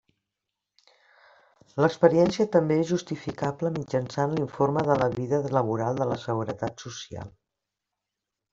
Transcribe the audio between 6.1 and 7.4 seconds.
la Seguretat Social.